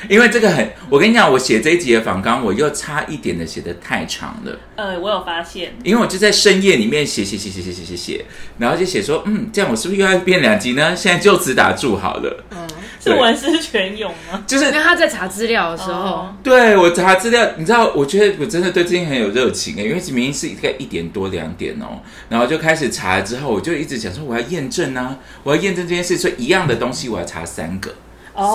[0.08, 4.58] 因为这个很，我跟你讲，我写这一集的访纲，我又差一点的写的太长了。
[4.76, 8.24] 呃，我有发现，因为我就在深夜里面写写写写写写写写，
[8.58, 10.94] 然后就写说，嗯，这样我是不是又要变两集呢？
[10.94, 12.44] 现在就此打住好了。
[12.50, 12.68] 嗯
[13.00, 14.42] 是文思泉涌吗？
[14.44, 27.90] 就是因为他在查资料的时候，哦对我查资料，你知道，我觉得我真的对这件很有热情诶，因为明明是大概一点多两点哦，然后就开始查了之后，我就一直想说我要验证啊，我要验证这件事，所以一样的东西我要查三个。
[27.90, 27.94] 哦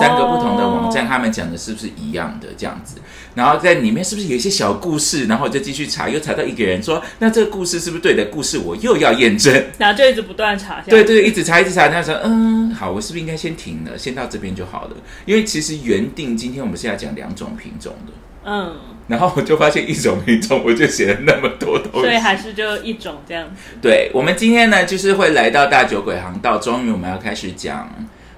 [0.00, 2.96] 三个不同的网站，他们讲的是不是一样的这样子？
[3.34, 5.26] 然后在里面是不是有一些小故事？
[5.26, 8.58] 然后我就继续查，又查到一个人说，那这个故事是不是对的故事？
[8.58, 9.52] 我又要验证。
[9.78, 10.90] 然后就一直不断查下去。
[10.90, 14.96] 对对，一直查一直查，那时候嗯，好，我是不是应该先停了，先到这边就好了？
[15.26, 18.12] 因为其实原定今天我们是要讲两种品种的，
[18.44, 18.76] 嗯，
[19.08, 22.00] 然后我就发现一种品种我就写了那么多东西。
[22.02, 23.76] 所以还是就一种这样子。
[23.82, 27.90] 对，我们今天呢，就是会来到大酒鬼航道，终于我们要开始讲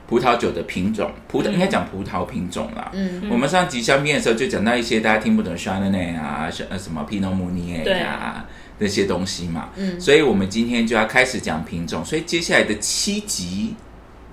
[0.09, 2.91] 葡萄酒的品种，葡萄、应该讲葡萄品种啦。
[2.95, 8.47] 嗯，我们上集香槟的时候就讲到一些大家听不懂 Chardonnay 啊，什呃什么 Pinot Meunier 啊
[8.79, 9.71] 那些东西嘛。
[9.77, 13.75] 嗯所以我们今天就要开始讲品种，所以接下来的七集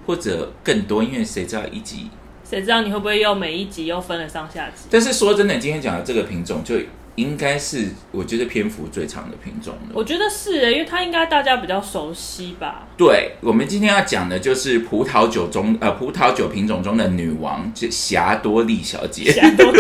[0.06, 2.10] 或者更多，因为谁知道一集？
[2.48, 4.86] 谁知道你会不会又每一集又分了上下集？
[4.92, 6.76] 但是说真的，今天讲的这个品种就
[7.16, 9.92] 应该是我觉得篇幅最长的品种了。
[9.94, 12.88] 我觉得是欸，因为它应该大家比较熟悉吧。
[12.98, 19.32] 对，我们今天要讲的就是葡萄酒中呃葡萄酒品种中的女王，就霞多丽小姐。
[19.32, 19.72] 霞多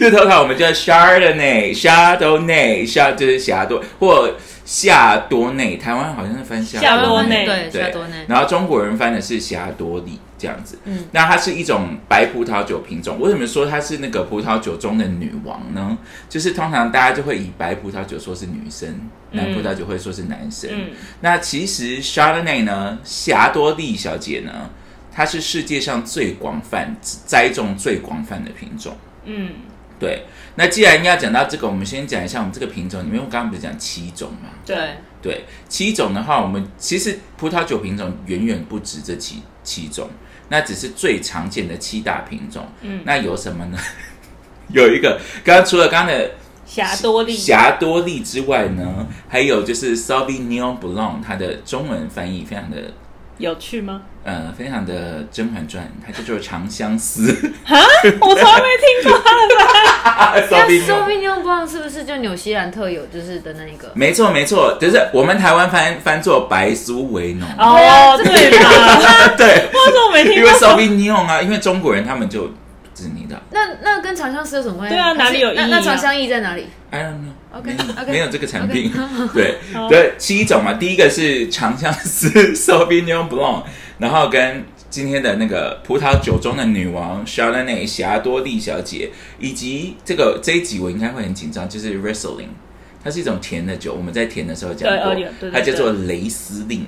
[0.00, 4.32] 就通常我们叫 Chardonnay、Chardonnay、夏就是霞多或
[4.64, 10.78] 夏多内，台湾好像是翻夏夏多内对，对夏多内，然后中国人翻的是霞多丽这样子。
[10.84, 13.20] 嗯那它是一种白葡萄酒品种。
[13.20, 15.96] 为什么说它是那个葡萄酒中的女王呢？
[16.28, 19.00] 就是通常大家就会以白葡萄酒说是女生，
[19.32, 20.70] 蓝葡萄酒会说是男生。
[20.72, 24.70] 嗯，那其实 Chardonnay 呢，霞多丽小姐呢，
[25.12, 28.96] 它是世界上最广泛栽种最广泛的品种。
[29.24, 29.50] 嗯，
[29.98, 30.24] 对，
[30.54, 34.50] 那既然要讲到这个，我们先讲一下我们这个品种里面，我刚刚不是讲七种吗？
[34.64, 34.76] 对，
[35.20, 40.08] 对，七种的话，我们其实葡萄酒品种远远不止这七七种，
[40.48, 42.66] 那只是最常见的七大品种。
[42.82, 43.78] 嗯那有什么呢？
[44.70, 46.32] 有一个，刚刚除了刚刚的
[46.66, 52.76] 霞多丽，霞多丽之外呢，还有就是 Sauvignon Blanc，它的中文翻译非常的
[53.38, 54.02] 有趣吗？
[54.24, 57.22] 呃非常的《甄嬛传》，它叫做长相思。
[57.30, 63.88] 我从来没听过它的那 Sauvignon Sauvignon Blanc 是不是就纽西兰特有就是的那一个？
[63.94, 67.48] 没错没错，就是我们台湾翻翻作白苏维农。
[67.58, 69.28] 哦，这个对吧？
[69.38, 72.50] 对，为什么没听过因为过？Sauvignon 啊，因为中国人他们就
[72.96, 74.94] 知你的那那跟长相思有什么关系？
[74.94, 77.58] 对啊哪里有意义啊那那长相意在哪里？，I don't know。
[77.58, 78.90] OK，没有 OK，没有这个产品。
[79.34, 83.64] 对 好对，七种嘛，第一个是长相思 Sauvignon Blanc，
[83.98, 92.48] 然后跟今天的那个葡萄酒中的女王 Chardonnay 霞多丽小姐，以及这个这一集我应该会很紧张，就是 Riesling，
[93.04, 96.86] 它是一种甜的酒，我们在甜的时候讲过对呃有，对对它叫做对雷司令。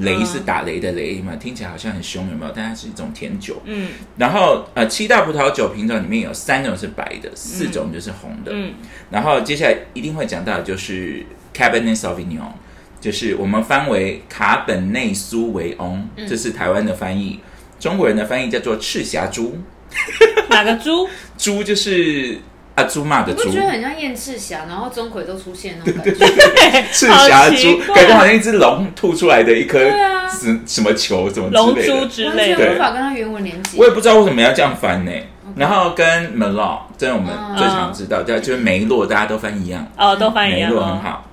[0.00, 2.52] 雷是打雷的雷嘛，听起来好像很凶，有没有？
[2.54, 3.60] 但它是一种甜酒。
[3.64, 8.52] 嗯然后呃，七大葡萄酒品种里面有三种是白的，四种就是红的。
[8.54, 8.74] 嗯，
[9.10, 11.24] 然后接下来一定会讲到的就是
[11.54, 12.52] Cabernet Sauvignon，
[13.00, 17.40] 就是我们翻为卡本内苏维翁，这是台湾的翻译，
[17.78, 19.58] 中国人的翻译叫做赤霞珠，
[20.50, 21.08] 哪个猪？
[21.38, 22.38] 猪就是
[22.76, 26.26] 阿朱骂的猪，我，觉得很像燕赤霞，然后钟馗都出现那种感觉？
[26.92, 31.96] 赤霞好奇珠，怪感觉好像一只龙吐出来的一颗对啊什什么球什么龙珠之类的。
[31.96, 32.56] 完之类的。
[32.56, 33.84] 全无法跟它原文连接我。
[33.84, 35.12] 也不知道为什么要这样翻呢。
[35.56, 39.86] 然后跟 Merlot，这是我们嗯最常知道，叫就是梅洛，大家都翻一样。
[39.98, 40.76] 哦，都翻一梅样梅。
[40.76, 41.26] 洛很好。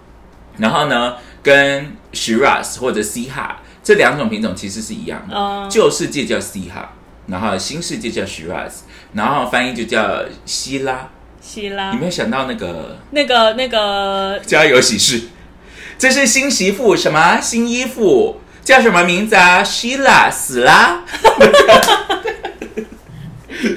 [0.58, 1.14] 然后呢，
[1.44, 6.94] 跟 Shiraz 或者 C 哈这两种品种其实是一样的，嗯旧世界叫 C 哈，
[7.28, 8.80] 然后新世界叫 Shiraz，
[9.14, 11.08] 然后翻译就叫希拉。
[11.48, 15.30] 希拉你没有想到那个那个那个家有喜事，
[15.98, 17.40] 这是新媳妇什么？
[17.42, 19.64] 新衣服叫什么名字啊？
[19.64, 21.06] 希拉死啦。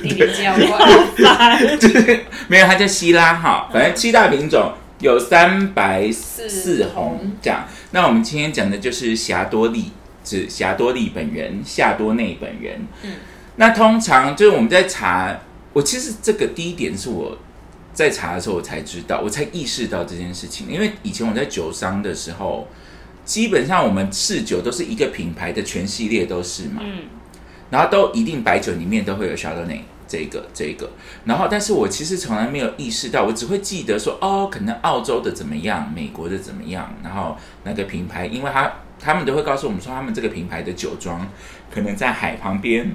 [0.03, 7.67] 地理教官，就是没有，它叫希拉哈，反正七大品种有三白四红这样。
[7.93, 9.93] 那我们今天讲的就是霞多丽，
[10.25, 12.87] 指霞多丽本人，夏多内本人。
[13.03, 13.13] 嗯，
[13.57, 15.39] 那通常就是我们在查，
[15.73, 17.39] 我其实这个第一点是我
[18.01, 20.67] 在查的时候，我才知道，我才意识到这件事情。
[20.73, 22.67] 因为以前我在酒商的时候，
[23.27, 27.03] 基本上我们试酒都是一个品牌的全系列都是嘛，嗯，
[27.69, 30.89] 然后都一定白酒里面都会有 Chardonnay 这个这个，
[31.27, 41.29] 然后但是我其实从来没有意识到，我只会记得说哦，可能澳洲的怎么样，美国的怎么样，然后那个品牌，因为他他们都会告诉我们说，他们这个品牌的酒庄
[41.71, 42.95] 可能在海旁边，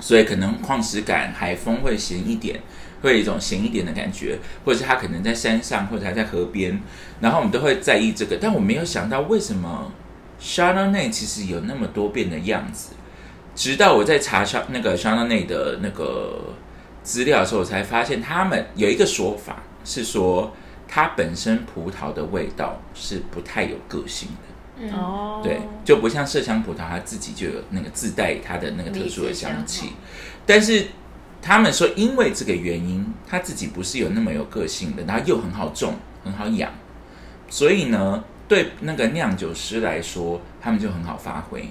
[0.00, 2.60] 所以可能矿石感、海风会咸一点。
[3.04, 6.80] 会有一种咸一点的感觉，或者是他可能在山上，或者他在河边，
[7.20, 8.38] 然后我们都会在意这个。
[8.40, 9.92] 但我没有想到，为什么
[10.40, 12.94] Chardonnay 其实有那么多变的样子。
[13.54, 16.54] 直到我在查沙那个 Chardonnay 的那个
[17.02, 20.52] 资料的时候，我才发现他们有一个说法是说，
[20.88, 29.90] 它本身葡萄的味道是不太有个性的，嗯，哦，对，就不像麝香葡萄，它自己就有那个自带它的那个特殊的香气。
[30.46, 30.86] 但是
[31.46, 35.94] 他们说，因为这个原因，他自己不是有那么有个性的，然后又很好种，
[36.24, 36.72] 很好养，
[37.50, 41.68] 所以呢，对那个酿酒师来说，他们就很好发挥。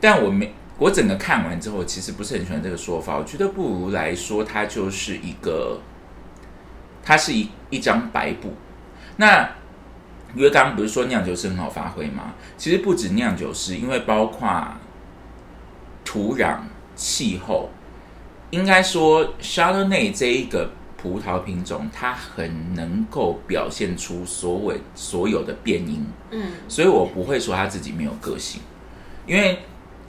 [0.00, 3.16] 但我没，我整个看完之后，其实不是很喜欢这个说法。
[3.16, 5.80] 我觉得不如来说，它就是一个，
[7.04, 8.52] 它是一一张白布。
[9.18, 9.48] 那
[10.34, 12.34] 因为刚刚不是说酿酒师很好发挥吗？
[12.56, 14.74] 其实不止酿酒师，因为包括
[16.04, 16.58] 土壤、
[16.96, 17.70] 气候，
[18.50, 26.06] 应该说 Chardonnay 这一个葡萄品种，它很能够表现出所谓所有的变音。
[26.30, 28.60] 嗯，所以我不会说他自己没有个性，
[29.26, 29.58] 因为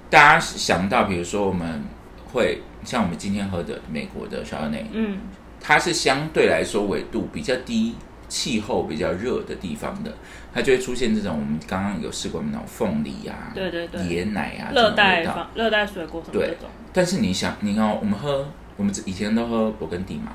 [0.10, 1.84] 大家想到，比如说我们
[2.34, 5.20] 会像我们今天喝的美国的 Chardonnay，嗯，
[5.62, 7.96] 它是相对来说纬度比较低、
[8.30, 10.14] 气候比较热的地方的，
[10.54, 14.96] 它就会出现这种我们刚刚有试过那种凤梨啊、对对对椰奶啊这热种味道。
[14.96, 18.48] 带放热带水果什么对这种，但是你想，你看哦我们喝
[18.78, 20.32] 我们以前都喝勃艮第嘛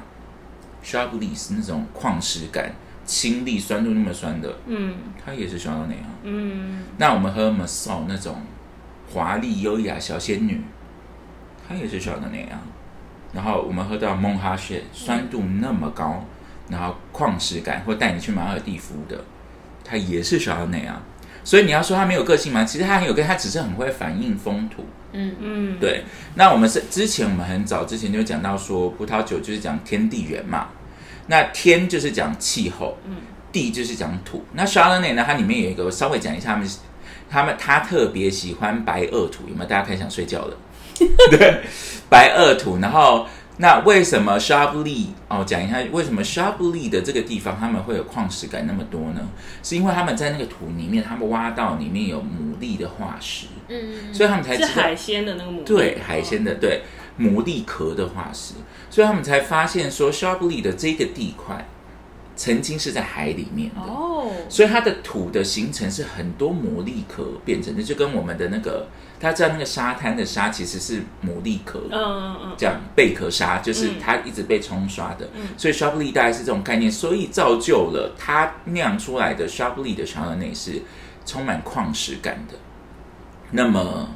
[0.82, 2.73] s h a b l i s 那种矿石感、
[3.06, 4.94] 清丽、酸度那么酸的，嗯
[5.25, 6.11] 它也是 Chardonnay 啊。
[6.25, 8.37] 嗯，那我们喝 m a s o 那种
[9.12, 10.61] 华丽优雅小仙女，
[11.67, 12.61] 它也是小的那样。
[13.32, 16.25] 然后我们喝到蒙哈雪，酸度那么高，
[16.75, 19.25] 然后矿石感或带你去马尔蒂夫的，
[19.85, 21.00] 他也是小的那样。
[21.44, 22.65] 所以你要说他没有个性吗？
[22.65, 24.85] 其实他很有个性，它只是很会反映风土。
[25.12, 26.03] 嗯嗯，对，
[26.35, 30.69] 那我们是之前我们很早之前就讲到说，葡萄酒就是讲天地人嘛。
[31.26, 33.17] 那天就是讲气候，嗯
[33.53, 34.44] 地就是讲土。
[34.53, 36.69] 那 Chardonnay 呢，它里面有一个，我稍微讲一下他们，
[37.31, 39.67] 他们他特别喜欢白垩土，有没有？
[39.69, 40.56] 大家开始想睡觉了？
[41.31, 41.61] 对，
[42.09, 42.79] 白垩土。
[42.81, 43.26] 然后
[43.58, 49.20] 那为什么 Chablis 哦，讲一下为什么 Chablis 的这个地方他们会有矿石感那么多呢？
[49.62, 56.82] 是因为他们在那个土里面，他们挖到里面有牡蛎的化石，嗯，所以他们才知道是海鲜的那个牡蛎对海鲜的对
[57.20, 58.54] 牡蛎壳的化石，
[58.90, 61.64] 所以他们才发现说 Chablis 的这个地块
[62.34, 63.80] 曾经是在海里面的。
[63.80, 68.88] 哦，所以它的土的形成是很多牡蛎壳变成的，就跟我们的那个
[69.25, 73.94] 大家知道那个沙滩的沙其实是牡蛎壳，嗯嗯嗯，这样贝壳沙就是嗯。
[73.99, 75.49] 它一直被冲刷的，嗯。
[75.56, 80.82] 所以 Chablis 大概是这种概念，所以造就了它酿出来的 Chablis 的 Chardonnay 是
[81.25, 82.59] 充满矿石感的。
[83.53, 84.11] 那么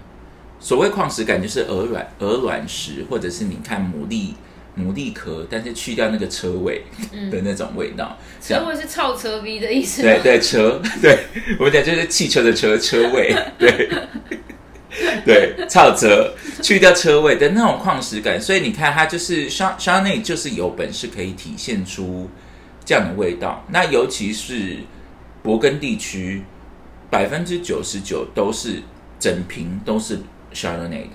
[0.61, 4.35] 所谓矿石感，就是鹅卵鹅卵石，或者是你看牡蛎
[4.79, 6.85] 牡蛎壳，但是去掉那个车尾
[7.31, 10.13] 的那种味道，车位是超车 V 的意思吗？
[10.23, 11.21] 对对，车， 对
[11.59, 13.89] 我们讲就是汽车的车车位，对
[15.25, 22.29] 对，超车去掉车位的那种矿石感，所以你看它就是香香内就是有本事可以体现出
[22.85, 23.65] 这样的味道。
[23.71, 24.77] 那尤其是
[25.45, 26.45] 勃艮地区，
[27.11, 28.83] 百分之九十九都是
[29.21, 30.19] 整瓶都是
[30.53, 31.11] Chardonnay 的。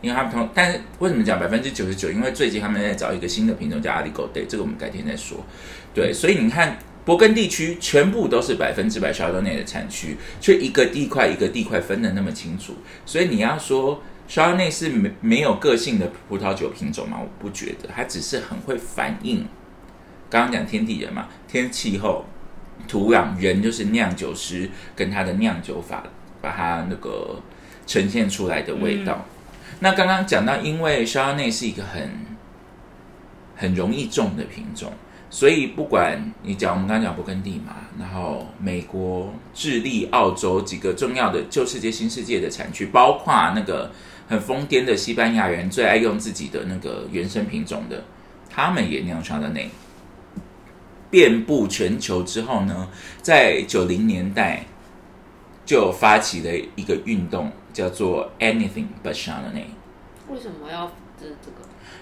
[0.00, 2.08] 因为他们同，但是为什么讲百分之九十九？
[2.08, 5.44] 因为最近他们在找一个新的品种叫阿里狗 day，这个我们改天再说。
[5.92, 12.74] 对，所以你看，勃艮地区全部都是百分之百 Chardonnay 的产区，却一个地块一个地块分的那么清楚。
[13.06, 17.16] 所以你要说 Chardonnay 是没没有个性的葡萄酒品种吗？
[17.18, 19.46] 我不觉得，它只是很会反映。
[20.28, 22.26] 刚刚讲天地人嘛，天气候、
[22.86, 26.04] 土壤，人就是酿酒师跟他的酿酒法，
[26.42, 27.40] 把它那个
[27.86, 29.24] 呈现出来的味道。
[29.80, 32.10] 那刚刚讲到，因为 Chardonnay 是一个很
[33.56, 34.92] 很容易种的品种，
[35.30, 43.90] 所以不管你讲我们刚刚讲勃艮第嘛，然后美国、智利、澳洲几个重要的旧世界、新世界的产区，包括那个
[44.26, 48.04] 很疯癫的西班牙人最爱用自己的那个原生品种的，
[48.48, 49.68] 他们也酿 Chardonnay。
[51.10, 52.88] 遍布全球之后呢，
[53.22, 54.64] 在九零年代
[55.64, 59.68] 就发起了一个运动，叫做 Anything but Chardonnay。
[60.28, 61.57] 为什么要这这个？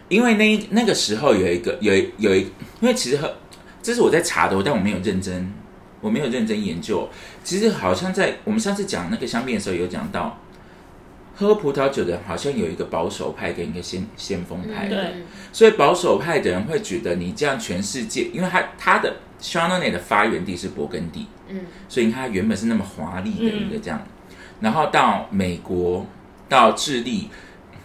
[0.08, 2.40] 因为那一那个时候有一个有一有一，
[2.80, 3.34] 因为其实喝，
[3.82, 5.52] 这是我在查的，但我没有认真，
[6.00, 7.08] 我没有认真研究。
[7.42, 10.38] 其实好像在我们上次讲那个香槟的时候有讲到，
[11.34, 15.22] 喝葡萄酒的人好像有一个保守派跟一个先先锋派，对嗯
[15.52, 21.60] 所以保守派的人会觉得你这样全世界，因为他他的 Chardonnay 的发源地是勃艮第，嗯。
[21.88, 24.02] 所以它原本是那么华丽的一个这样，
[24.60, 26.06] 然后到美国
[26.48, 27.28] 到智利，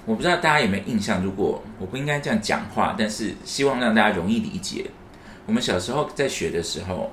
[0.05, 4.86] 我不知道大家有没有印象，如果我不应该这样讲话，但是希望让大家容易理解。
[5.46, 7.12] 我们小时候在学的时候，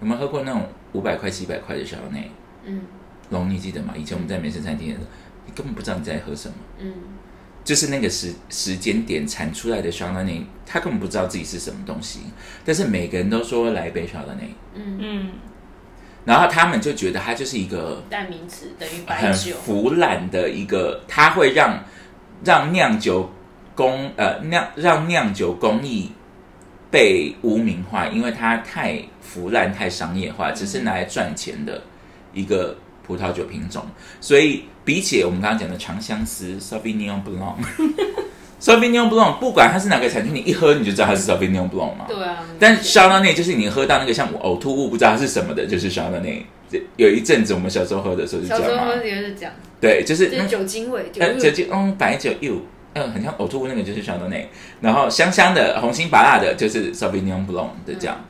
[0.00, 2.30] 有没有喝过那种五百块、七百块的小内
[2.64, 2.82] 嗯
[3.30, 3.48] 龙？
[3.48, 3.94] 你记得吗？
[3.96, 5.06] 以前我们在美食餐厅的时候，
[5.46, 6.54] 你根本不知道你在喝什么。
[6.80, 6.92] 嗯
[7.64, 12.20] 就是那个时时间点产出来的 Chardonnay，他根本不知道自己是什么东西，
[12.64, 15.30] 但是每个人都说来一杯 Chardonnay，嗯，嗯，
[16.24, 21.84] 然后他们就觉得它就是一个代名词等于白腐烂的一个，它会让
[22.44, 23.30] 让酿酒
[23.74, 26.10] 工呃酿让酿酒工艺
[26.90, 31.82] 被污名化，因为它太腐烂、太商业化，只是拿来赚钱的
[32.32, 32.76] 一个
[33.06, 33.84] 葡萄酒品种。
[34.20, 37.20] 所以比起我们刚刚讲的长相思 Sauvignon
[38.60, 42.06] Blanc，Sauvignon Blanc 不管它是哪个产区，你一喝你就知道它是 Sauvignon Blanc 嘛。
[42.08, 46.42] 对啊，但 Chardonnay 就是你喝到那个像呕吐物，不知道它是什么的，就是 Chardonnay。
[46.96, 52.60] 有一阵子我们小时候喝的时候就这样嘛小时候喝，也是这样，对，就是就是酒精味，酒呃，味酒精，嗯，白酒又，
[52.92, 54.44] 嗯，很像呕吐物那个就是 Chardonnay，
[54.82, 58.22] 然后香香的红心白辣的就是 Sauvignon Blanc 的这样。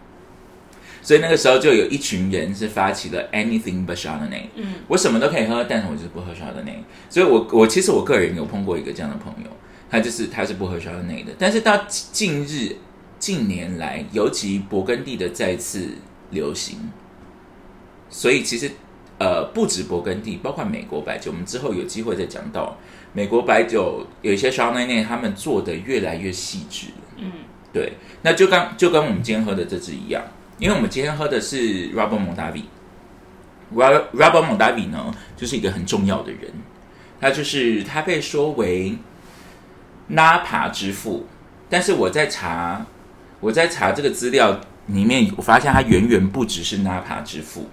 [1.03, 6.77] 所以那个时候就有一群人是发起了 Anything but Chardonnay，嗯，我什么都可以喝，但是我就是不喝 Chardonnay。
[7.09, 9.51] 所以我我其实我个人有碰过一个这样的朋友，
[9.91, 12.77] 他就是他是不喝 Chardonnay 的，但是到近日
[13.19, 15.89] 近年来，尤其勃艮第的再次
[16.31, 16.79] 流行，
[18.09, 18.71] 所以其实
[19.19, 22.77] 呃，不止勃艮第，包括美国白酒，我们之后有机会再讲到
[23.13, 27.17] 美国白酒有一些 Chardonnay，他们做的越来越细致了。
[27.17, 27.33] 嗯，
[27.73, 30.23] 对，那就刚就跟我们今天喝的这支一样，
[30.59, 32.63] 因为我们今天喝的是 Robert Mondavi。
[33.75, 36.53] Robert Robert Mondavi 呢，就是一个很重要的人，
[37.21, 38.97] 他就是他被说为
[40.11, 41.27] Napa 之父，
[41.69, 42.87] 但是我在查
[43.41, 47.69] 我在查这个资料里面，我发现它远远不只是 Napa 之父。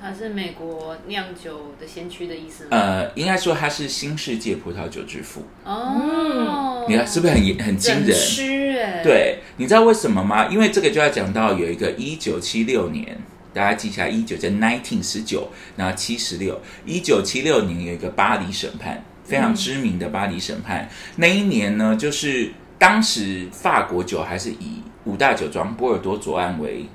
[0.00, 2.70] 它是美国酿酒的先驱的意思吗？
[2.72, 5.46] 呃，应该说它是新世界葡萄酒之父。
[5.64, 8.12] 哦，你看是不是很很惊人？
[8.12, 10.48] 区哎，，对，你知道为什么吗？
[10.48, 13.16] 因为这个就要讲到有一个一九七六年，
[13.54, 20.88] 大家记下一九在 nineteen 十九，然后七十六，一九七六年有一个巴黎审判，非常知名的巴黎审判。
[21.16, 26.86] 那一年呢，就是当时法国酒还是以五大酒庄波尔多左岸为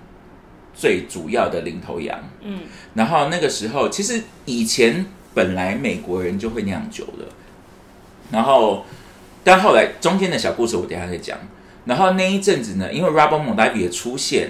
[0.73, 2.19] 最主要的领头羊。
[2.41, 2.61] 嗯，
[2.93, 7.25] 然后那个时候，其实以前本来美国人就会酿酒了，
[8.31, 8.85] 然后
[9.43, 11.37] 但后来中间的小故事我等一下再讲。
[11.85, 14.49] 然后那一阵子呢，因为 Robert Mondavi 的出现，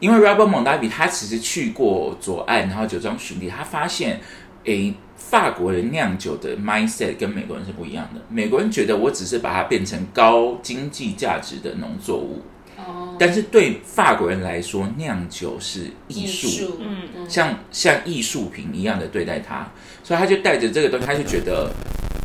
[0.00, 4.20] 因为 Robert Mondavi 他其实去过左岸，然后酒庄巡礼，他发现，
[4.66, 8.20] 诶，法国人酿酒的 mindset 跟美国人是不一样的。
[8.28, 12.42] 美国人觉得我只是把它变成高经济价值的农作物，
[12.76, 16.78] 哦，但是对法国人来说，酿酒是艺术。
[16.80, 19.68] 嗯嗯像像艺术品一样的对待它，
[20.04, 21.72] 所以他就带着这个东西，他就觉得，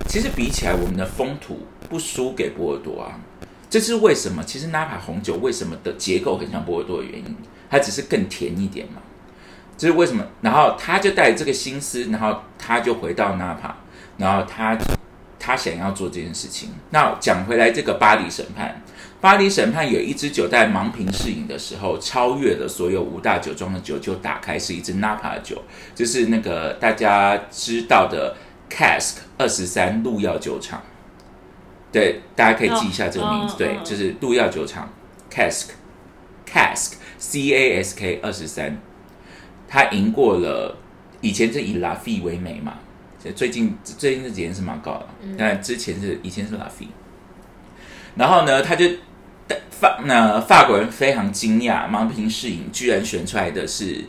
[0.07, 3.19] 其实比起来，我们的风土不输给波尔多啊。
[3.69, 4.43] 这是为什么？
[4.43, 7.35] 其实纳帕红酒为什么的结构很像波尔多的原因，
[7.69, 9.01] 它只是更甜一点嘛。
[9.81, 10.23] 这是为什么？
[10.41, 13.73] 然后他就带着这个心思，然后他就回到纳帕，
[14.15, 14.77] 然后他
[15.39, 16.69] 他想要做这件事情。
[16.91, 18.79] 那讲回来，这个巴黎审判，
[19.19, 25.59] 巴黎审判有一支酒在盲瓶试饮的时候，超越了所有五大酒庄的酒，就打开是一支 Napa 的酒，
[25.95, 28.35] 就是那个大家知道的
[28.69, 30.79] Cask 二十三路耀酒厂。
[31.91, 33.55] 对，大家可以记一下这个名字。
[33.55, 34.93] 哦对，嗯就是路耀酒厂
[35.33, 35.69] Cask
[36.47, 38.77] Cask C A S K 二十三，
[39.73, 40.77] 它赢过了
[41.21, 42.73] 以前是以拉菲为美嘛，
[43.33, 46.85] 最近最近这几年是蛮高的，但之前是以前是拉菲。
[48.15, 48.85] 然后呢，他就
[49.69, 54.03] 法那法国人非常惊讶，盲评试饮居然选出来的是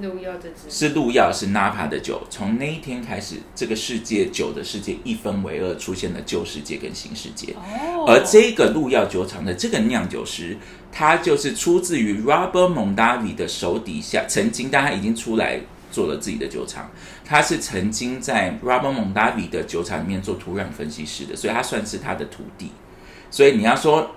[0.00, 2.22] 路要这支，是路药是 Napa 的酒。
[2.30, 7.52] 从那一天开始，这个世界酒的世界一分为二，出现了旧世界跟新世界。
[7.54, 10.56] 哦，而这个路药酒厂的这个酿酒师，
[10.90, 16.90] 他就是出自于 Robert Mondavi 的手底下，曾经，但他已经出来做了自己的酒厂。
[17.24, 22.72] 他是曾经在 Robert Mondavi 的酒厂里面做土壤分析师的，所以他算是他的徒弟。
[23.30, 24.10] 所以你要说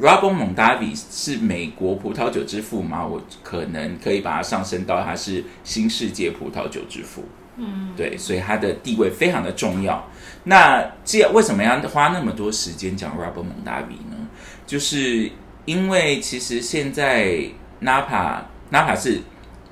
[0.00, 3.06] Robert Mondavi 是美国葡萄酒之父吗？
[3.06, 7.24] 我可能可以把它上升到他是新世界葡萄酒之父。
[7.56, 10.06] 嗯，对，所以他的地位非常的重要。
[10.42, 14.28] 那既然为什么要花那么多时间讲 Robert 蒙大比呢？
[14.66, 15.30] 就是
[15.64, 17.38] 因为其实现在
[17.82, 19.20] Napa Napa 是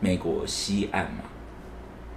[0.01, 1.25] 美国西岸嘛，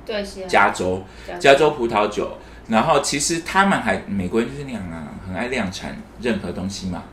[0.06, 1.04] 对，是啊加州
[1.40, 7.04] 加州葡萄酒，然后其实他们还美国人就是那样啊，很爱量产任何东西嘛。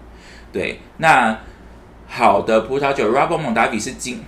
[0.53, 1.39] 对，那
[2.07, 4.23] 好的葡萄酒 Robert 蒙达比是经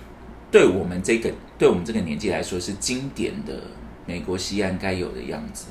[0.49, 3.53] 对我们这个对我们这个年纪来说是经典的
[4.05, 5.67] 美国西岸该有的样子。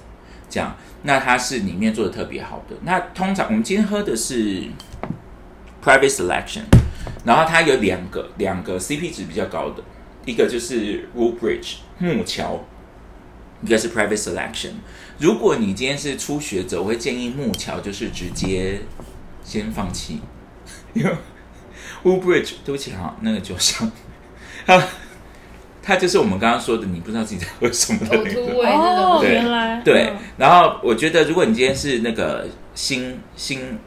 [0.49, 2.77] 这样，那它是里面做的特别好的。
[2.83, 4.63] 那通常我们今天喝的是
[5.85, 6.63] Private Selection，
[7.25, 9.83] 然后它有两个两个 CP 值比较高的，
[10.25, 12.65] 一个就是 Woodbridge 木桥，
[13.63, 14.71] 一个是 Private Selection。
[15.19, 18.81] 如果你今天是初学者，我会建议木桥就是直接
[19.45, 20.21] 先放弃，
[20.95, 21.11] 因为
[22.03, 23.91] Woodbridge 对不起哈，那个酒商，
[24.67, 24.83] 它
[25.83, 29.21] 它就是我们刚刚说的，你不知道自己在喝什么的那个。
[29.21, 29.83] 对原来。
[29.83, 33.79] 对嗯，然后我觉得，如果你今天是那个新新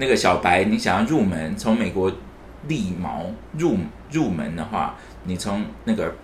[0.00, 2.10] 那个小白，你想要入门，从美国
[2.66, 3.26] 立毛
[3.58, 3.76] 入
[4.10, 6.14] 入门的话，你从那个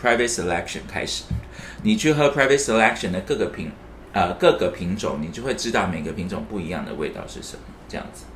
[0.00, 1.24] private selection 开始，
[1.82, 3.72] 你去喝 private selection 的各个品
[4.12, 8.26] 呃各个品种，你就会知道每个品种不一样的味道是什么，这样子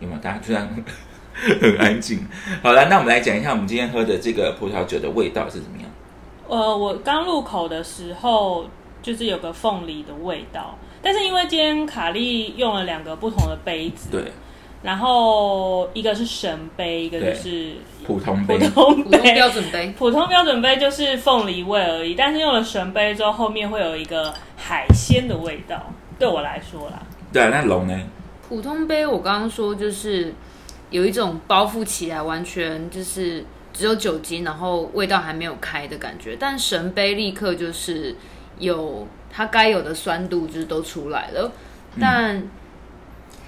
[0.00, 0.20] 有没有？
[0.20, 0.68] 大家突然
[1.60, 2.26] 很安静。
[2.64, 5.88] 好了，那我们来讲一下我们今天喝的这个葡萄酒的味道是怎么样。
[6.48, 8.68] 呃，我刚入口的时候
[9.00, 14.24] 就是有个凤梨的味道，但是因为今天卡莉用了两个不同的杯子，对，
[14.82, 17.74] 然后一个是神杯，一个就是
[18.06, 18.64] 普通杯普。
[18.70, 19.34] 通普通杯。
[19.34, 25.80] 标准杯，普通标准杯就是凤梨味而已，但是用了神杯之后，后面会有一个海鲜的味道。
[26.18, 27.00] 对我来说啦，
[27.32, 27.96] 对啊，那龙呢？
[28.48, 30.34] 普通杯我刚刚说就是
[30.90, 38.16] 有一种包覆起来完全就是只有酒精，然后味道还没有开的感觉，但神杯立刻就是
[38.58, 41.52] 有它该有的酸度，就是都出来了。
[42.00, 42.42] 但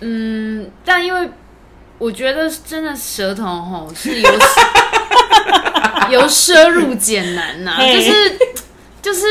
[0.01, 1.29] 嗯，但因为
[1.99, 4.31] 我觉得真的舌头吼是由
[6.11, 8.39] 由奢入俭难呐、嘿就是
[9.03, 9.27] 就是，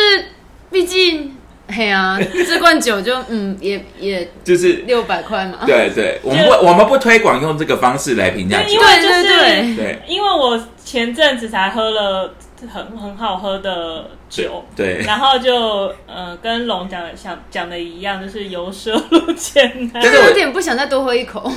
[0.72, 1.36] 毕竟
[1.68, 5.60] 嘿啊，这罐酒就嗯也也就是六百块嘛。
[5.66, 8.80] 对对，我们不我们不推广用这个方式来评价酒因。
[8.80, 12.34] 为就是对对对因为我前阵子才喝了
[12.68, 20.02] 很很好喝的酒，对，然后就呃跟龙讲的像讲的一样，就是由奢入俭难。
[20.02, 21.52] 但是我有点不想再多喝一口。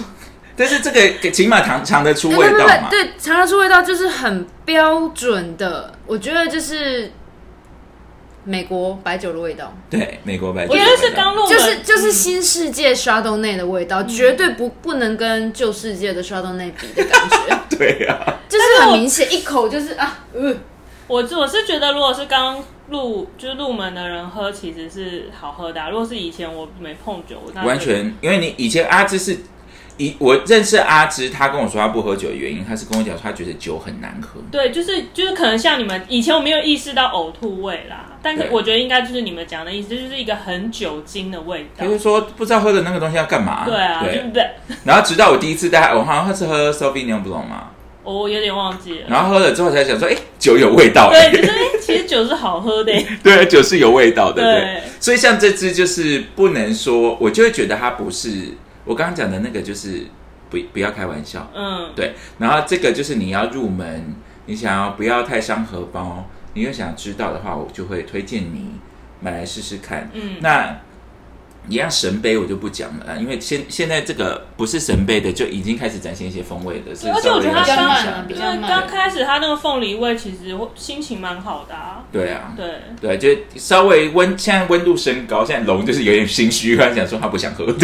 [0.54, 2.88] 但是这个起码尝尝得出味道嘛。
[2.90, 7.10] 对对，尝得出味道就是很标准的，我觉得就是
[8.44, 20.54] 美国白酒的味道，对，美国白酒我觉得是刚入，就是就是新世界 Chardonnay 的味道，绝对不不能跟旧世界的 Chardonnay 比的感觉， 对啊，就是很明显，一口就是啊，呃，
[21.12, 25.90] 我我是觉得，如果是刚入就是入门的人喝，其实是好喝的、啊。
[25.90, 29.38] 如果是以前我没碰酒，我完全，因为你以前阿芝是。
[29.98, 34.40] 以我认识阿芝，他跟我说他不喝酒的原因，他是跟我讲说他觉得酒很难喝。
[34.50, 43.66] 对，就是就是可能像你们以前我没有意识到呕吐味啦，但是我觉得应该就是你们讲的意思，就是一个很酒精的味道就是说不知道喝的那个东西要干嘛。
[43.66, 44.32] 对啊，对对不。
[44.32, 44.50] 对？
[44.84, 47.68] 然后直到我第一次带他，我好像是喝 Sauvignon Blanc 嘛，
[48.04, 49.06] 我有点忘记了。
[49.08, 51.10] 然后喝了之后才想说，哎，酒有味道。
[51.10, 53.06] 对，就是哎其实酒是好喝的耶。
[53.22, 54.60] 对，酒是有味道的，对。
[54.60, 58.48] 对所以像这支就是不能说，我就会觉得它不是
[58.84, 60.06] 我刚刚讲的那个，就是
[60.50, 62.14] 不不要开玩笑，嗯，对。
[62.38, 64.14] 然后这个就是你要入门，
[64.46, 68.72] 你想要不要太伤荷包，你又想知道的话，我就会推荐你
[69.20, 70.10] 买来试试看。
[70.12, 70.80] 嗯那
[71.68, 82.04] 一样神杯我就不讲了，因为现现在这个不是神杯的就已经开始展现一些风味的，是而且我觉得它稍微要刚欣赏的比较慢因为刚开始它那个凤梨味，其实心情蛮好的啊。
[82.10, 82.66] 对啊，对，
[83.00, 87.64] 对，就稍微温，现在温度升高，现在龙就是有点心虚，他想说他不想喝。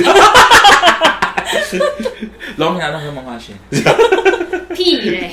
[2.57, 3.57] 龙平常都喝梦花仙，
[4.75, 5.31] 屁嘞，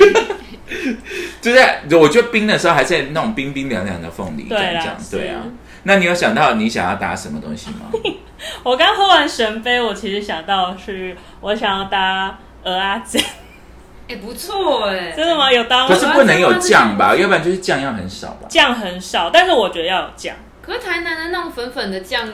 [1.42, 1.60] 就是
[1.98, 5.42] 我觉得冰的时候还是那种冰冰凉凉的凤梨，这样对啊。
[5.88, 7.92] 那你有想到你想要搭什么东西吗？
[8.64, 13.24] 我刚喝完神杯，我其实想到的是我想要搭鹅阿煎，
[14.10, 15.52] 哎，不错哎，真的吗？
[15.52, 15.96] 有搭吗可？
[15.96, 18.48] 是不能有酱吧，要不然就是酱要很少吧。
[18.50, 20.36] 酱很少，但是我觉得要有酱。
[20.62, 22.28] 可是台南的那种粉粉的酱，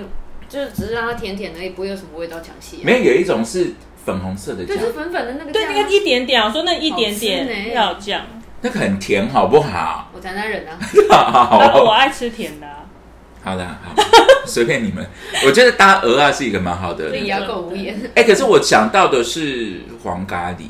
[0.48, 2.86] 就是只是让它甜甜的，也不会有什么味道抢戏、啊。
[2.86, 3.74] 没有，有一种是
[4.06, 8.22] 粉红色的，酱就是，粉粉的那个对，那个一点点，我说那一点点要酱。
[8.62, 10.10] 那个很甜，好不好？
[10.14, 10.78] 我台南人啊，
[11.50, 12.81] 好然后我爱吃甜的、啊，
[13.44, 13.96] 好的，好，
[14.46, 15.06] 随便你们。
[15.46, 17.18] 我觉得搭鹅啊是一个蛮好的所。
[17.18, 18.00] 以哑口无言。
[18.16, 20.66] 哎、可是我想到的是黄咖喱，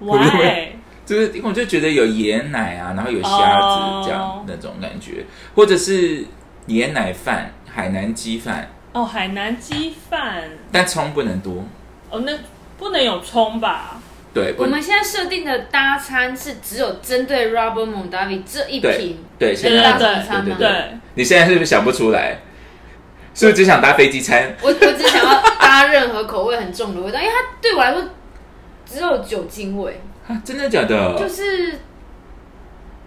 [0.00, 0.68] 会不会 Why？
[1.06, 6.24] 就是因为我就觉得有椰奶啊，然后有虾子这样、哦那种感觉，或者是
[6.68, 11.64] 椰奶饭、海南鸡饭，哦，海南鸡饭，但葱不能多。
[12.10, 12.32] 哦，那
[12.76, 14.00] 不能有葱吧？
[14.36, 20.56] 对，我们现在设定的搭餐是只有针对 Robert Mondavi 这一瓶对，对现在对大餐吗？
[20.58, 22.42] 对对，你现在是不是想不出来？
[23.34, 24.54] 是不是只想搭飞机餐？
[24.60, 28.02] 我我只想要搭任何口味很重的味道，因为它对我来说
[28.84, 31.18] 只有酒精味，啊，真的假的？
[31.18, 31.80] 就是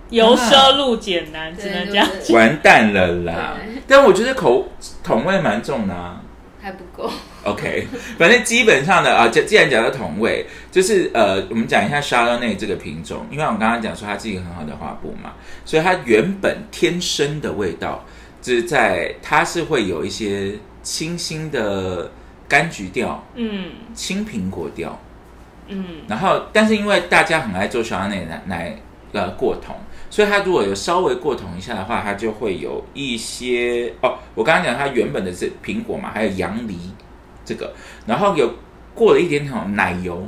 [0.09, 2.07] 由奢入俭难，只能这样。
[2.19, 3.55] 就是完蛋了啦！
[3.87, 4.67] 但我觉得口
[5.03, 6.21] 桶味蛮重的啊。
[6.59, 7.11] 还不够。
[7.51, 15.33] OK，反正基本上的啊，既既然讲到同味，就是呃，我们讲一下 Chardonnay 这个品种，因为我们刚刚讲说它是一个很好的花布嘛，
[15.65, 18.05] 所以它原本天生的味道，
[18.41, 22.09] 就是在它是会有一些清新的
[22.49, 23.71] 柑橘调、嗯。
[23.93, 24.97] 青苹果调，
[25.67, 28.75] 嗯，然后但是因为大家很爱做 Chardonnay 来来
[29.12, 29.75] 呃过桶，
[30.09, 36.77] 所以它如果有稍微过桶一下的话，它就会有一些哦，我刚刚讲它原本的是苹果嘛，还有杨梨
[37.49, 37.73] 这个，
[38.05, 38.53] 然后有
[38.93, 40.23] 过了一点点奶油，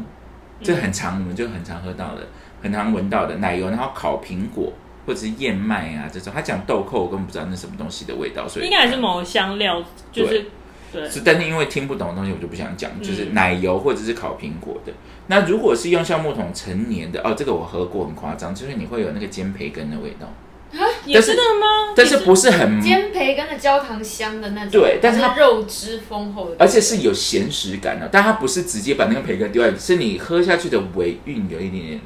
[0.63, 2.27] 这很常我们就很常喝到的，
[2.63, 4.73] 很常闻到的奶油，然后烤苹果
[5.05, 10.45] 或者是燕麦啊这种，他讲豆蔻，我根本不知道那什么东西的味道，所以应该还是某个香料，就是
[10.91, 14.91] 对，是，但是因为听不懂的东西，我就不想讲，就是嗯奶油或者是烤苹果的。
[15.27, 20.27] 那如果是用橡木桶陈年的，哦，这个我喝过，很夸张，就是你会有那个煎培根的味道，
[21.05, 21.93] 也是的吗？
[21.95, 32.01] 但是不是很，煎培根的焦糖香的那种，对但是它肉汁丰厚的，而且是有咸食感的，但它不是直接把那个培根丢在，是你喝下去的尾韵有一点点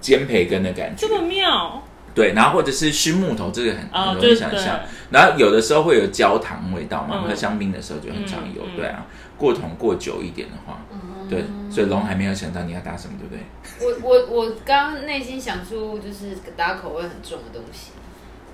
[0.00, 1.14] 煎培根的感觉这。
[1.14, 1.82] 么妙
[2.14, 4.80] 对，然后或者是熏木头，这个很哦，很容易想象。
[5.10, 9.06] 然后有的时候会有焦糖味道嘛，嗯喝香槟的时候就很常有，对啊。
[9.36, 10.93] 过桶过久一点的话，嗯
[11.28, 13.40] 对，所以龙还没有想到你要打什么，对不对？
[13.80, 17.92] 我我我刚刚内心想出就是打口味很重的东西，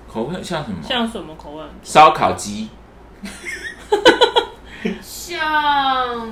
[0.07, 0.77] 口味像什么？
[0.81, 1.63] 像什么口味？
[1.83, 2.69] 烧烤鸡，
[5.01, 6.31] 像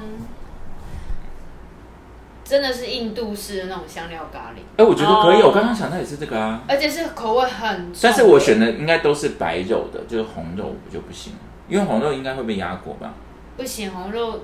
[2.43, 6.61] 真的是印度式的那种香料咖喱，哎，我觉得可以，哦我刚刚想到也是这个啊。
[6.67, 7.99] 而且是口味很重。
[8.01, 11.33] 但是我选的应该都是白肉的，就是红肉我就不行，
[11.67, 13.13] 因为红肉应该会被压过吧？
[13.55, 14.41] 不行，红肉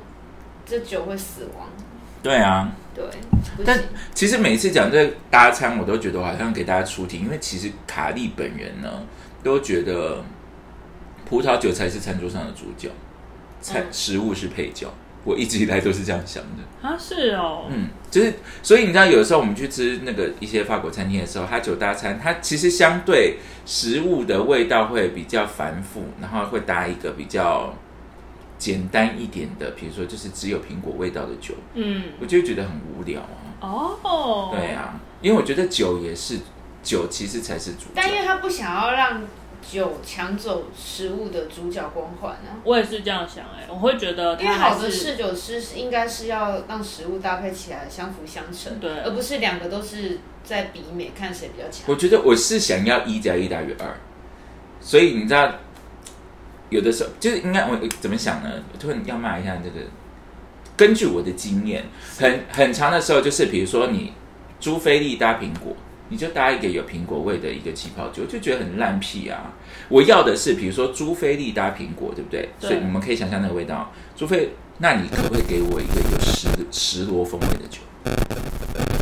[0.65, 1.67] 这酒会死亡。
[2.26, 3.06] 对啊，对，
[3.64, 3.80] 但。
[4.16, 9.04] 其实每次讲这个搭餐，我都觉得我好像给大家出题，因为其实卡利本人呢
[9.44, 10.24] 都觉得
[11.30, 12.90] 葡萄酒才是餐桌上的主角，
[13.62, 14.92] 菜、嗯食物是配角。
[15.24, 18.34] 我一直以来都是这样想的，啊，是哦，嗯，就是
[18.64, 27.74] 所以你知道，有的时候我们去吃那个一些法国餐厅的时候，它酒搭餐，它其实相对食物的味道会比较繁复，然后会搭一个比较
[28.58, 33.28] 简单一点的，比如说就是只有苹果味道的酒，嗯，我就会觉得很无聊啊。
[33.62, 36.39] 哦，对，啊，因为我觉得酒也是
[36.84, 37.91] 酒，其实才是主角。
[37.96, 39.24] 但因为他不想要让
[39.62, 42.62] 酒抢走食物的主角光环啊。
[42.63, 51.84] 我也是这样想，哎，我会觉得因为它还好的是侍酒师是应该是要让食物搭配起来相辅相成，对而不是两个都是在比美，看谁比较强。
[51.88, 53.98] 我觉得我是想要一加一大于二，
[54.80, 55.52] 所以你知道，
[56.69, 58.49] 有的时候就是应该我怎么想呢？
[58.73, 59.86] 我突然要骂一下这个。
[60.78, 61.86] 根据我的经验，
[62.17, 64.12] 很很长的时候，就是比如说你
[64.60, 65.73] 朱菲利搭苹果，
[66.10, 69.54] 你就搭一个有苹果味的一个气泡酒，就觉得很烂屁啊！
[69.88, 72.49] 我要的是比如说朱菲利搭苹果，对不对？
[72.60, 73.93] 对所以你们可以想象那个味道。
[74.17, 74.49] 朱菲，
[74.80, 77.80] 那你可不可以给我一个有石石螺风味的酒？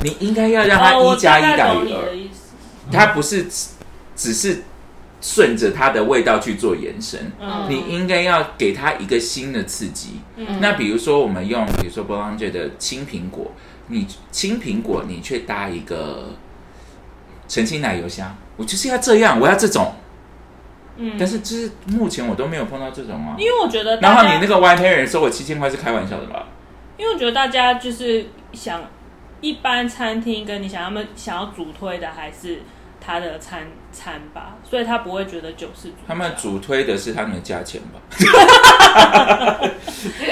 [0.03, 2.11] 你应该要让它一加一大于二
[2.91, 3.69] 它不是只
[4.15, 4.61] 只是
[5.23, 10.19] 顺着它的味道去做延伸，嗯你应该要给它一个新的刺激。
[10.35, 13.53] 嗯那比如说我们用，比如说 n g e 的青苹果，
[13.87, 16.31] 你青苹果你却搭一个
[17.47, 19.95] 澄清奶油香，我就是要这样，我要这种。
[20.97, 23.35] 嗯但是就是目前我都没有碰到这种啊。
[23.39, 26.49] 因为我觉得然，后你那个 White Parent 收我七千块是开玩笑的吧？
[26.97, 28.83] 因为我觉得大家就是想
[29.39, 32.61] 一般餐厅跟你想他们想要主推的还是
[33.05, 37.99] 他的餐餐吧，所以他不会觉得酒是主他们主推的是他们的价钱吧？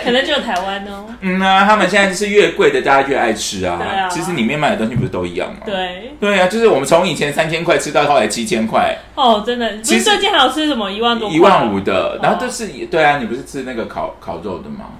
[0.03, 1.05] 可能就有台湾哦。
[1.21, 3.77] 嗯啊，他们现在是越贵的，大家越爱吃啊。
[3.77, 5.61] 对啊其实里面卖的东西不是都一样吗？。
[5.65, 14.91] 对，对啊，就是我们从以前三千块吃到后来七千块，哦，真的，其实最近还有吃什么一万多一万五的，然后都哦是对啊，你不是吃那个烤烤肉的吗？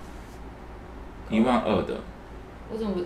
[1.29, 1.95] 一万二的，
[2.69, 3.03] 我怎么不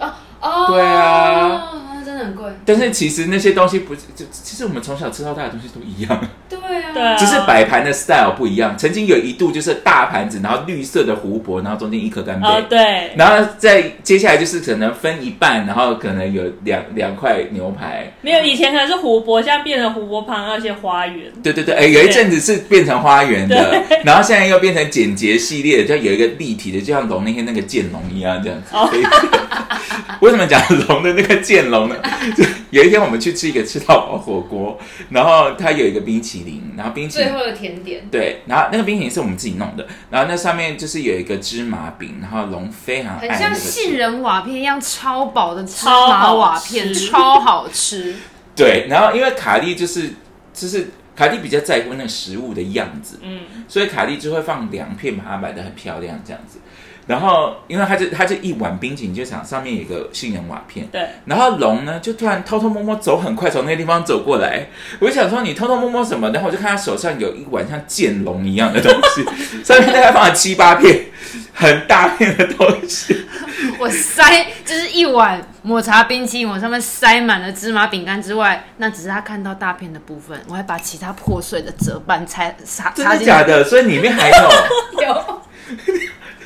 [0.67, 1.71] 对啊，
[2.05, 2.45] 真的很贵。
[2.65, 6.19] 但是其实那些东西不是，就其实我们从小吃到大的东西都一样。
[6.47, 8.77] 对对啊，对啊，只是摆盘的 style 不一样。
[8.77, 12.47] 曾经有一度就是大盘子，然后绿色的湖泊，然后中间一颗干贝。
[12.47, 21.31] 哦对，然后再接下来就是可能分一半，然后可能有两两块牛排，没有以前可能是湖泊，现在变成湖泊旁那些花园。
[21.43, 28.75] 对对对，哎，有一阵子是变成花园的，然后现在又变成简洁系列的，就有一个立体的，就像龙那天那个剑龙一样这样子。
[30.36, 31.95] 什么讲龙的那个剑龙呢？
[32.36, 34.78] 就有一天我们去吃一个吃到饱火锅，
[35.10, 48.15] 然后它有一个冰淇淋，然后冰淇淋最后的甜点，对，然后那个冰淇淋是我们自己弄的，然后那上面就是有一个芝麻饼，然后龙非常爱很像杏仁瓦片一样超薄的芝超麻好瓦片，超好吃。
[48.56, 50.10] 对，然后因为卡莉就是
[50.54, 56.60] 就是卡莉比较在乎那个食物的样子，嗯，所以卡莉就会放两片，把它摆的很漂亮这样子。
[57.07, 64.67] 然后，因为他就他就一碗冰淇淋，就想上面有一个杏仁瓦片，对，然后龙呢就突然偷偷摸摸走很快从那个地方走过来，
[64.99, 66.31] 我就想说你偷偷摸摸什么？
[66.31, 69.23] 然后我就看他手上有一碗像剑龙一样的东西，
[69.63, 71.05] 上面大概放了七八片
[71.53, 73.25] 很大片的东西。
[73.79, 83.25] 我塞就是一碗抹茶冰淇淋，我上面塞满了芝麻饼干之外，那只是他看到大片的部分，我还把其他破碎的折半拆插真插进去。
[83.25, 83.63] 的假的？
[83.63, 84.49] 所以里面还有
[85.05, 85.41] 有，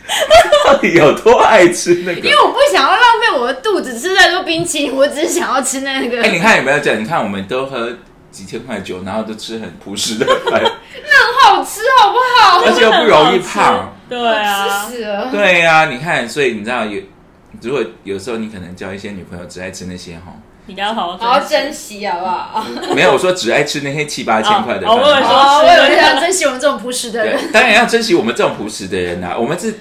[0.65, 2.19] 到底有多爱吃那个？
[2.19, 6.21] 因为我不想要浪费我的肚子吃太多冰淇淋，我只是想要吃那个。
[6.23, 7.01] 哎、你看有没有这样？
[7.01, 7.89] 你看我们都喝
[8.31, 12.63] 几千块酒，然后都吃很朴实的饭，那很好吃，好不好？
[12.65, 13.95] 而且又不容易胖。
[14.09, 15.29] 对啊吃，死了。
[15.31, 17.01] 对呀、你看，所以你知道有，
[17.61, 20.33] 如果有时候你可能交一些女朋友只爱吃那些哈，
[20.65, 22.65] 你要好好好珍珍惜，好不好？
[22.95, 24.87] 没有我说只爱吃那些七八千块的。
[24.87, 27.35] 哦我以为说哦，我以为想珍惜我们这种朴实的人。
[27.37, 29.79] 对，当然要珍惜我们这种朴实的人呐、我们是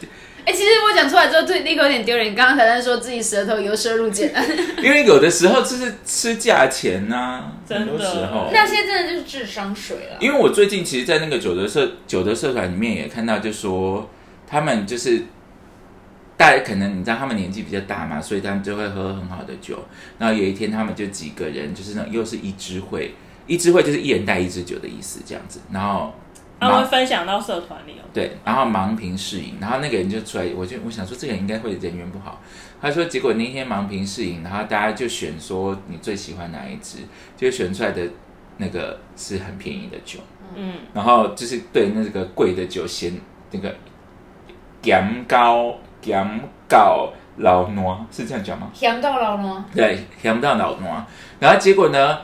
[0.68, 2.33] 实我讲出来之后，对立刻有点丢脸。
[2.33, 4.33] 你刚刚才在说自己舌头由奢入俭，
[4.83, 8.50] 因为有的时候就是吃价钱呐、真的很多时候。
[8.52, 10.16] 那些真的就是智商税了。
[10.20, 14.09] 因为我最近其实，在那个酒的社酒的社团里面也看到，就说
[14.46, 15.22] 他们就是
[16.37, 19.78] 大家可能你知道他们年纪比较大嘛，所以他们就会喝很好的酒。
[20.18, 23.14] 然后有一天他们就几个人，就是那种又是一支会，
[23.46, 25.61] 一支会就是一人带一支酒的意思这样子。
[25.72, 26.14] 然后
[26.61, 28.05] 他会盲分享到社团里哦。
[28.12, 32.40] 对，然后盲评试饮，然后那个人就出来，我就我想说这个人应该会人缘不好。
[32.81, 36.99] 他说结果那天盲评试饮，然后大家就选说你最喜欢哪一支，
[37.37, 38.03] 就选出来的
[38.57, 40.21] 那个是很便宜的酒。
[40.55, 43.12] 嗯，然后就是对那个贵的酒嫌
[43.51, 43.75] 那个
[44.83, 48.71] 咸高咸高老糯是这样讲吗？
[48.73, 49.62] 咸到老挪？
[49.75, 50.85] 对，咸到老糯。
[51.38, 52.18] 然后结果呢，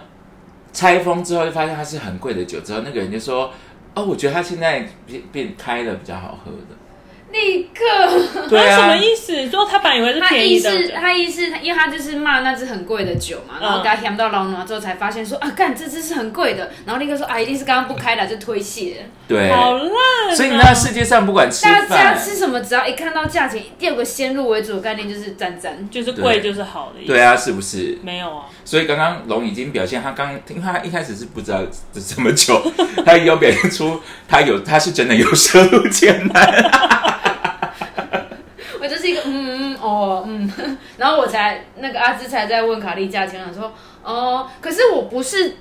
[0.73, 3.53] 拆封之后就发现它是很贵的酒，之后那个人就说
[3.95, 6.84] ：“哦，我觉得它现在变变开了比较好喝的。
[7.33, 9.51] 立刻，”对啊，什么意思？
[9.51, 19.07] 说他本来以为是他意思便宜的，他意思，因为他就是骂那只很贵的酒嘛，然后给他香到老暖之后，才发现说啊，干这只是很贵的，然后立刻说啊，一定是刚刚不开的，就推卸。
[19.27, 20.35] 对，好烂哦。
[20.37, 25.89] 所以你知道世界上不管吃大家饭，吃什么，只要一看到价钱，第二个先入为主的概念就是赞赞。
[25.91, 27.13] 就是贵就是好的意思。
[27.13, 27.99] 对啊，是不是？
[28.03, 31.61] 没有啊，所以刚刚龙已经表现，他刚因为他一开始是不知道
[31.93, 32.61] 这什么酒，
[33.05, 37.24] 他有表现出他有他是真的有收入艰难。
[39.05, 40.51] 我就是一个嗯嗯哦嗯，
[40.97, 45.57] 然后我才那个阿芝才在问卡莉价钱，我说哦，可是我不是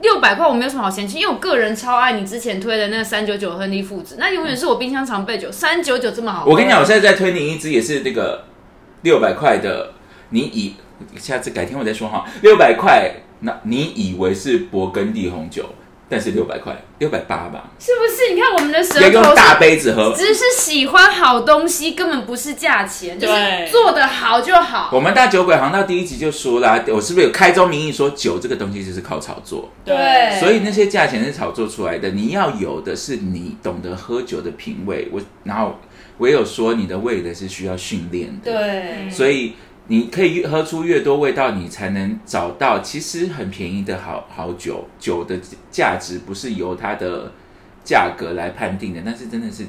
[0.00, 6.44] 六百块，我没有什么好嫌弃，因为我个人超爱你之前推的那个三九九亨利父子，那永远是我冰箱常备酒，三九九这么好。
[6.44, 8.44] 我跟你讲，我现在在推你一支也是那个
[9.02, 9.92] 六百块的，
[10.30, 10.74] 你以
[11.16, 15.64] 下次改天我再说哈，六百块，那你以为是勃艮第红酒，
[16.12, 18.34] 但是六百块，六百八吧，是不是？
[18.34, 19.58] 你看我们的舌要用大。
[19.62, 20.12] 杯子喝。
[20.14, 24.90] 只是喜欢好东西，根本不是价钱，就是做的好就好。
[24.92, 29.70] 我们大酒鬼行到第一集就说啦，我是不是有开宗明义说酒这个东西就是靠炒作？
[29.84, 35.08] 对，所以那些价钱是炒作出来的，你要有的是你懂得喝酒的品味。
[35.12, 35.78] 我然后
[36.18, 39.54] 我有说你的味蕾是需要训练的，对，所以
[39.92, 44.86] 你可以越喝出越多味道，你才能找到其实很便宜的好好酒。
[44.98, 45.38] 酒的
[45.70, 47.30] 价值不是由它的
[47.84, 49.64] 价格来判定的，但是真的是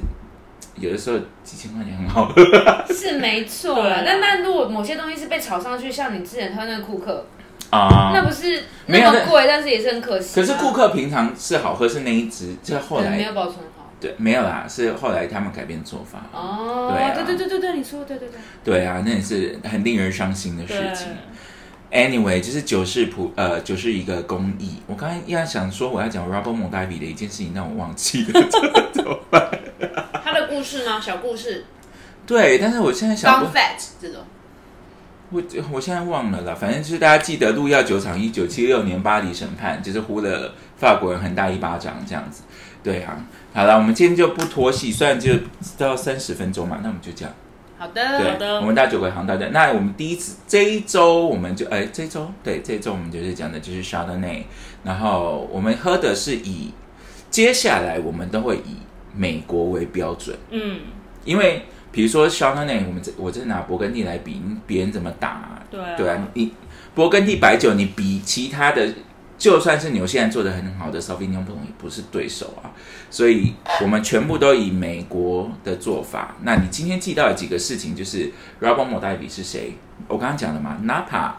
[0.76, 2.42] 有的时候几千块钱很好喝
[2.88, 4.02] 是没错对啊啦。
[4.06, 7.26] 但但如果某些东西是被炒上去，像你之前喝那个库克，
[7.68, 8.12] 啊。
[8.14, 10.42] 那不是没有那那么贵，但是也是很可惜啊。
[10.42, 13.73] 可是顾客平常是好喝，是那一只，就后来没有来保存好。
[14.04, 16.26] 对没有啦，是后来他们改变做法。
[16.32, 21.08] 哦，对啊对对对对对，你说对对对，对啊，那也是很令人伤心的事，情。
[21.90, 24.76] Anyway，就是酒是普呃，酒是一个公益。
[24.86, 28.42] 我刚才要想说我要讲 Robert Mondavi 的一件事情，但我忘记了，
[28.92, 29.48] 怎么办？
[30.22, 31.00] 他的故事吗？
[31.00, 31.64] 小故事
[32.26, 34.22] 对，但是我现在想，Fun 不，Fact 这种，
[35.30, 42.42] 我我现在忘了啦，反正就是大家记得路耀酒厂一九七六年巴黎审判，就是呼了法国人很大一巴掌这样子。
[42.84, 43.16] 对啊，
[43.54, 45.32] 好了，我们今天就不拖戏，虽然就
[45.76, 47.34] 到三十分钟嘛，那我们就这样。
[47.76, 49.48] 好的，好的我们大酒鬼行大家。
[49.48, 54.46] 那我们第一次这一周，我们就哎，这周对这周我们就是讲的就是 s h a r d o n n a y
[54.84, 56.72] 然后我们喝的是以
[57.30, 58.76] 接下来我们都会以
[59.14, 60.80] 美国为标准，嗯，
[61.24, 65.62] 因为比如说 s h a r d o n n a y 我们这我这拿勃艮第来比，别人怎么打、啊？
[65.70, 66.52] 对啊，对啊，你
[66.94, 68.86] 勃艮第白酒，你比其他的，
[69.44, 72.72] 就算是纽西兰做的很好的 Sauvignon Blanc 也不是对手啊。
[73.10, 73.52] 所以
[73.82, 76.34] 我们全部都以美国的做法。
[76.44, 79.74] 那你今天记到的几个事情，就是 Robert Mondi 是谁？
[80.08, 81.32] 我刚刚讲了嘛，Napa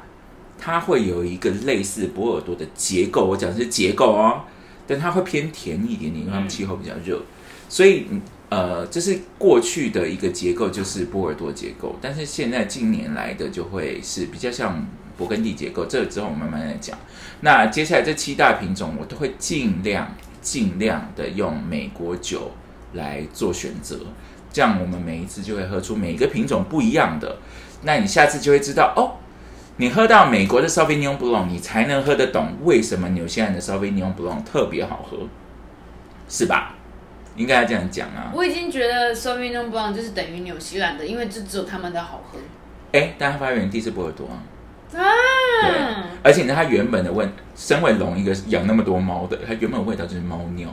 [0.60, 4.44] 它会有一个类似波尔多的结构，我讲的是结构哦，
[4.86, 7.20] 但它会偏甜一点点，因为它们气候比较热，
[7.68, 8.06] 所以
[8.50, 14.86] 呃，这是过去的一个结构，就是波尔多结构，但是现在近年来的就会是比较像
[15.18, 16.98] 勃艮第结构，这个之后我慢慢来讲。
[17.42, 22.52] 那接下来这七大品种，我都会尽量尽量的用美国酒
[22.94, 24.00] 来做选择，
[24.52, 27.38] 这样我们每一次就会喝出每一个品种不一样的。
[27.84, 29.20] 那你下次就会知道哦，
[29.78, 35.28] 你喝到美国的 Sauvignon Blanc，你才能喝得懂为什么纽西兰的 Sauvignon Blanc 特别好喝，
[36.28, 36.76] 是吧？
[37.36, 38.32] 应该要这样讲啊。
[38.34, 42.40] 我已经觉得 Sauvignon Blanc 就是等于纽西兰的，因为这只有他们的好喝。
[42.94, 44.42] 哎，但它发源地是波尔多啊。
[44.94, 45.02] 啊，
[46.24, 50.70] 而且呢，它原本的问，身为龙一个养那么多猫的，它原本的味道就是猫尿。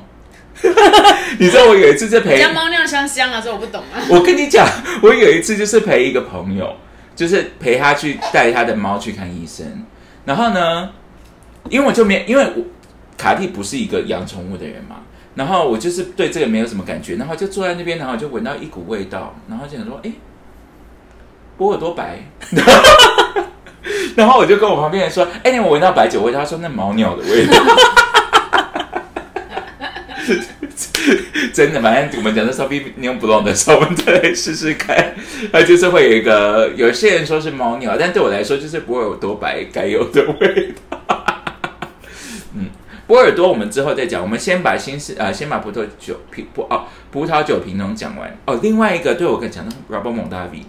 [1.39, 3.99] 你知道我有一次在陪，家猫尿香香啊，这我不懂啊。
[4.11, 4.69] 我跟你讲，
[5.03, 6.77] 我有一次就是陪一个朋友，
[7.17, 9.67] 就是陪他去带他的猫去看医生，
[10.27, 10.91] 然后呢，
[11.71, 12.63] 因为我就没，因为我
[13.17, 14.97] 卡蒂不是一个养宠物的人嘛，
[15.35, 20.13] 然后我就是对这个没有什么感觉，然后就坐在那边，然后就闻到一股味道，然后就想说，哎，
[21.57, 22.19] 波尔多白，
[24.17, 26.41] 然后我就跟我旁边人说，哎，你闻到白酒味道？
[26.41, 27.53] 他说那猫尿的味道。
[31.53, 35.15] 真的，反正我们讲的 Sauvignon Blanc 的时候，我们再来试试看。
[35.53, 40.99] 它 就是会有一个，有些人说是猫尿，但对我来说就是波尔多白该有的味道。
[42.55, 42.71] 嗯，
[43.07, 48.59] 波尔多我们之后再讲，我们先把新式呃，先把葡萄酒瓶葡哦葡萄酒品种讲完哦。
[48.63, 50.63] 另外一个，对我跟讲的 Robert Mondavi，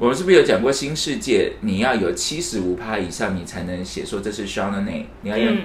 [0.00, 1.52] 我们是不是有讲过新世界？
[1.60, 5.54] 你要有七十五趴以上，你才能写说这是 Chardonnay，你要用。
[5.54, 5.60] 嗯，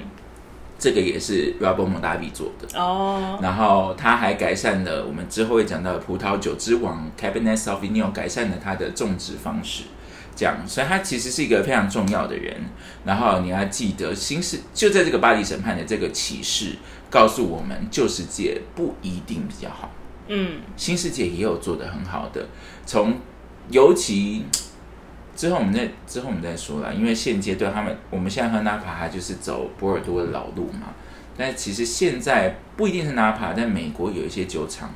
[0.78, 2.78] 这个也是 Robert Mondavi 做的。
[2.78, 9.84] 哦，然后他还改善了我们之后会讲到的葡萄酒之王 Cabernet Sauvignon，改善了它的种植方式，
[10.36, 12.58] 这样，所以他其实是一个非常重要的人。
[13.06, 16.76] 然后你要记得，新世就在这个巴黎审判的这个启示，
[17.10, 19.90] 告诉我们旧世界不一定比较好，
[20.28, 22.50] 嗯，新世界也有做得很好的。
[22.86, 23.16] 从
[23.70, 24.46] 尤其
[25.36, 30.94] 之后我们再之后我们再说了，因为现阶段他们我们现在喝纳帕，它就是走波尔多的老路嘛。
[31.38, 34.90] 但其实现在不一定是纳帕，在美国有一些酒厂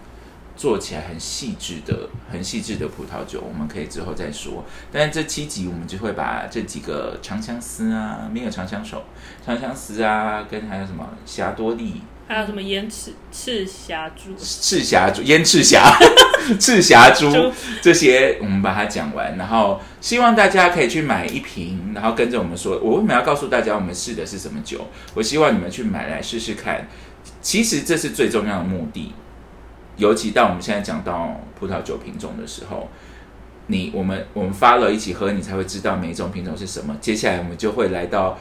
[0.59, 4.65] 做起来很细致的、很细致的葡萄酒，我们可以之后再说。
[4.91, 9.03] 但是这七集我们就会把这几个长相思啊，没有长相守，
[9.45, 14.35] 长相思啊，跟还有什么霞多丽、还有什么烟赤赤霞珠？
[14.37, 15.97] 赤霞珠、烟赤霞、
[16.59, 24.89] 赤霞珠 珠这些，我们把它讲完，然后希望大家可以去买一瓶，然后跟着我们说，我为什么要告诉大家我们试的是什么酒？
[25.13, 26.85] 我希望你们去买来试试看。
[27.41, 29.13] 其实这是最重要的目的，
[29.99, 32.89] 尤其到我们现在讲到葡萄酒品种的时候，
[33.67, 36.97] 你我们我们发了一起喝，你才会知道每一种品种是什么。
[36.99, 38.39] 接下来我们就会来到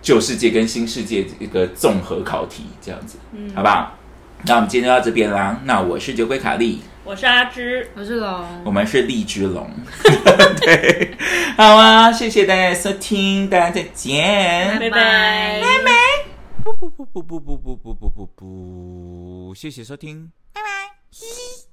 [0.00, 3.98] 旧世界跟新世界一个综合考题，这样子，嗯好不好？
[4.44, 5.60] 那我们今天就到这边啦。
[5.64, 9.70] 那我是酒鬼卡利，我是阿芝，我是龙，我们是荔枝龙。
[10.60, 11.16] 对，
[11.56, 14.78] 好啊，谢谢大家收听，大家再见。
[14.80, 16.31] 拜拜。
[16.62, 20.96] 不不不不不不不不不不不，谢谢收听，拜拜。
[21.10, 21.66] 嘻嘻